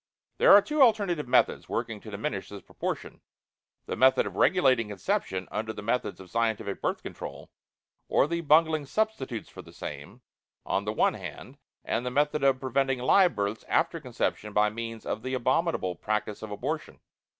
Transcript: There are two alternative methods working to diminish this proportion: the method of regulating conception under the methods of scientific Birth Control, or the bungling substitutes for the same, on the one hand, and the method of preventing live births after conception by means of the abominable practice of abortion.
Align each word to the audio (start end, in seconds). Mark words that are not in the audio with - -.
There 0.39 0.51
are 0.51 0.63
two 0.63 0.81
alternative 0.81 1.27
methods 1.27 1.69
working 1.69 2.01
to 2.01 2.09
diminish 2.09 2.49
this 2.49 2.63
proportion: 2.63 3.21
the 3.85 3.95
method 3.95 4.25
of 4.25 4.35
regulating 4.35 4.87
conception 4.87 5.47
under 5.51 5.73
the 5.73 5.83
methods 5.83 6.19
of 6.19 6.31
scientific 6.31 6.81
Birth 6.81 7.03
Control, 7.03 7.51
or 8.09 8.27
the 8.27 8.41
bungling 8.41 8.87
substitutes 8.87 9.47
for 9.49 9.61
the 9.61 9.71
same, 9.71 10.21
on 10.65 10.85
the 10.85 10.91
one 10.93 11.13
hand, 11.13 11.59
and 11.85 12.03
the 12.03 12.09
method 12.09 12.43
of 12.43 12.59
preventing 12.59 12.97
live 12.97 13.35
births 13.35 13.63
after 13.67 13.99
conception 13.99 14.53
by 14.53 14.71
means 14.71 15.05
of 15.05 15.21
the 15.21 15.35
abominable 15.35 15.93
practice 15.95 16.41
of 16.41 16.49
abortion. 16.49 16.99